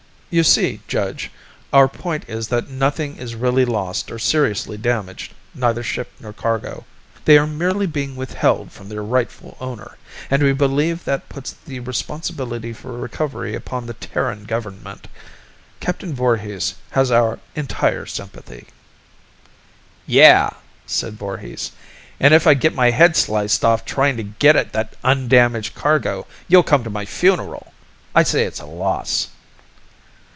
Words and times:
"You 0.33 0.45
see, 0.45 0.79
Judge, 0.87 1.29
our 1.73 1.89
point 1.89 2.23
is 2.29 2.47
that 2.47 2.69
nothing 2.69 3.17
is 3.17 3.35
really 3.35 3.65
lost 3.65 4.09
or 4.09 4.17
seriously 4.17 4.77
damaged, 4.77 5.33
neither 5.53 5.83
ship 5.83 6.09
nor 6.21 6.31
cargo. 6.31 6.85
They 7.25 7.37
are 7.37 7.45
merely 7.45 7.85
being 7.85 8.15
withheld 8.15 8.71
from 8.71 8.87
their 8.87 9.03
rightful 9.03 9.57
owner, 9.59 9.97
and 10.29 10.41
we 10.41 10.53
believe 10.53 11.03
that 11.03 11.27
puts 11.27 11.51
the 11.67 11.81
responsibility 11.81 12.71
for 12.71 12.93
recovery 12.97 13.55
upon 13.55 13.85
the 13.87 13.93
Terran 13.95 14.45
government. 14.45 15.09
Captain 15.81 16.15
Voorhis 16.15 16.75
has 16.91 17.11
our 17.11 17.39
entire 17.53 18.05
sympathy" 18.05 18.67
"Yeah!" 20.21 20.51
said 20.87 21.19
Voorhis. 21.19 21.73
"An' 22.21 22.31
if 22.31 22.47
I 22.47 22.53
get 22.53 22.73
my 22.73 22.91
head 22.91 23.17
sliced 23.17 23.65
off 23.65 23.83
tryin' 23.83 24.15
to 24.15 24.23
get 24.23 24.55
at 24.55 24.71
that 24.71 24.95
undamaged 25.03 25.75
cargo, 25.75 26.25
you'll 26.47 26.63
come 26.63 26.85
to 26.85 26.89
my 26.89 27.03
funeral! 27.05 27.73
I 28.15 28.23
say 28.23 28.45
it's 28.45 28.61
a 28.61 28.65
loss!" 28.65 29.27